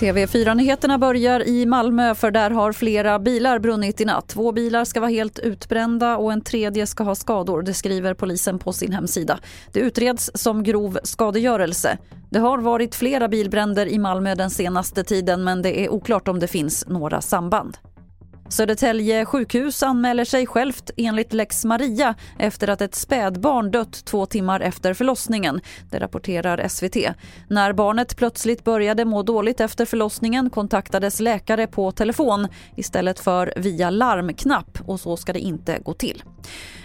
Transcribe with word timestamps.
TV4-nyheterna 0.00 0.98
börjar 0.98 1.48
i 1.48 1.66
Malmö 1.66 2.14
för 2.14 2.30
där 2.30 2.50
har 2.50 2.72
flera 2.72 3.18
bilar 3.18 3.58
brunnit 3.58 4.00
i 4.00 4.04
natt. 4.04 4.28
Två 4.28 4.52
bilar 4.52 4.84
ska 4.84 5.00
vara 5.00 5.10
helt 5.10 5.38
utbrända 5.38 6.16
och 6.16 6.32
en 6.32 6.40
tredje 6.40 6.86
ska 6.86 7.04
ha 7.04 7.14
skador. 7.14 7.62
Det 7.62 7.74
skriver 7.74 8.14
polisen 8.14 8.58
på 8.58 8.72
sin 8.72 8.92
hemsida. 8.92 9.38
Det 9.72 9.80
utreds 9.80 10.30
som 10.34 10.62
grov 10.62 10.98
skadegörelse. 11.02 11.98
Det 12.30 12.38
har 12.38 12.58
varit 12.58 12.94
flera 12.94 13.28
bilbränder 13.28 13.86
i 13.86 13.98
Malmö 13.98 14.34
den 14.34 14.50
senaste 14.50 15.04
tiden 15.04 15.44
men 15.44 15.62
det 15.62 15.84
är 15.84 15.88
oklart 15.88 16.28
om 16.28 16.38
det 16.38 16.48
finns 16.48 16.84
några 16.88 17.20
samband. 17.20 17.78
Södertälje 18.50 19.24
sjukhus 19.24 19.82
anmäler 19.82 20.24
sig 20.24 20.46
självt 20.46 20.90
enligt 20.96 21.32
lex 21.32 21.64
Maria 21.64 22.14
efter 22.38 22.68
att 22.68 22.80
ett 22.80 22.94
spädbarn 22.94 23.70
dött 23.70 24.04
två 24.04 24.26
timmar 24.26 24.60
efter 24.60 24.94
förlossningen. 24.94 25.60
Det 25.90 25.98
rapporterar 25.98 26.68
SVT. 26.68 26.96
När 27.48 27.72
barnet 27.72 28.16
plötsligt 28.16 28.64
började 28.64 29.04
må 29.04 29.22
dåligt 29.22 29.60
efter 29.60 29.84
förlossningen 29.84 30.50
kontaktades 30.50 31.20
läkare 31.20 31.66
på 31.66 31.92
telefon 31.92 32.48
istället 32.76 33.20
för 33.20 33.52
via 33.56 33.90
larmknapp 33.90 34.78
och 34.86 35.00
så 35.00 35.16
ska 35.16 35.32
det 35.32 35.40
inte 35.40 35.78
gå 35.84 35.94
till. 35.94 36.22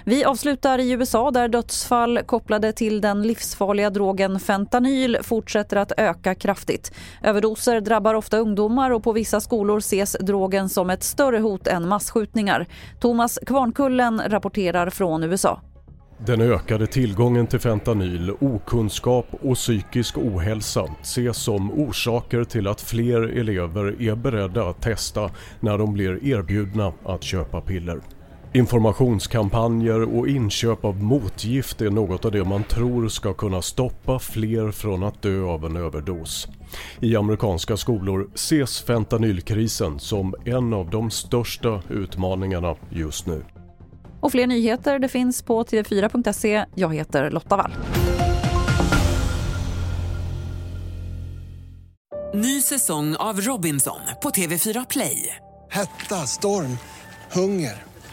Vi 0.07 0.23
avslutar 0.23 0.79
i 0.79 0.91
USA 0.91 1.31
där 1.31 1.47
dödsfall 1.47 2.19
kopplade 2.25 2.73
till 2.73 3.01
den 3.01 3.21
livsfarliga 3.21 3.89
drogen 3.89 4.39
fentanyl 4.39 5.17
fortsätter 5.21 5.77
att 5.77 5.91
öka 5.97 6.35
kraftigt. 6.35 6.93
Överdoser 7.23 7.81
drabbar 7.81 8.13
ofta 8.13 8.37
ungdomar 8.37 8.91
och 8.91 9.03
på 9.03 9.13
vissa 9.13 9.39
skolor 9.39 9.77
ses 9.77 10.17
drogen 10.19 10.69
som 10.69 10.89
ett 10.89 11.03
större 11.03 11.39
hot 11.39 11.67
än 11.67 11.87
massskjutningar. 11.87 12.67
Thomas 12.99 13.39
Kvarnkullen 13.45 14.21
rapporterar 14.27 14.89
från 14.89 15.23
USA. 15.23 15.61
Den 16.17 16.41
ökade 16.41 16.87
tillgången 16.87 17.47
till 17.47 17.59
fentanyl, 17.59 18.31
okunskap 18.39 19.27
och 19.41 19.55
psykisk 19.55 20.17
ohälsa 20.17 20.85
ses 21.01 21.37
som 21.37 21.71
orsaker 21.71 22.43
till 22.43 22.67
att 22.67 22.81
fler 22.81 23.21
elever 23.21 24.01
är 24.01 24.15
beredda 24.15 24.69
att 24.69 24.81
testa 24.81 25.31
när 25.59 25.77
de 25.77 25.93
blir 25.93 26.25
erbjudna 26.25 26.93
att 27.05 27.23
köpa 27.23 27.61
piller. 27.61 28.01
Informationskampanjer 28.55 30.17
och 30.17 30.27
inköp 30.27 30.85
av 30.85 31.03
motgift 31.03 31.81
är 31.81 31.89
något 31.89 32.25
av 32.25 32.31
det 32.31 32.43
man 32.43 32.63
tror 32.63 33.09
ska 33.09 33.33
kunna 33.33 33.61
stoppa 33.61 34.19
fler 34.19 34.71
från 34.71 35.03
att 35.03 35.21
dö 35.21 35.43
av 35.43 35.65
en 35.65 35.77
överdos. 35.77 36.47
I 36.99 37.15
amerikanska 37.15 37.77
skolor 37.77 38.29
ses 38.33 38.81
fentanylkrisen 38.81 39.99
som 39.99 40.35
en 40.45 40.73
av 40.73 40.89
de 40.89 41.11
största 41.11 41.81
utmaningarna 41.89 42.75
just 42.89 43.25
nu. 43.25 43.45
Och 44.19 44.31
fler 44.31 44.47
nyheter 44.47 44.99
det 44.99 45.09
finns 45.09 45.41
på 45.41 45.63
tv4.se. 45.63 46.65
Jag 46.75 46.95
heter 46.95 47.31
Lotta 47.31 47.57
Wall. 47.57 47.75
Ny 52.33 52.61
säsong 52.61 53.15
av 53.15 53.41
Robinson 53.41 53.99
på 54.23 54.29
TV4 54.29 54.85
Play. 54.89 55.35
Hetta, 55.71 56.15
storm, 56.15 56.77
hunger. 57.31 57.94